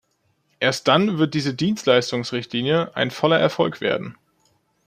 Erst 0.59 0.87
dann 0.87 1.19
wird 1.19 1.35
diese 1.35 1.53
Dienstleistungsrichtlinie 1.53 2.95
ein 2.95 3.11
voller 3.11 3.37
Erfolg 3.39 3.81
werden. 3.81 4.17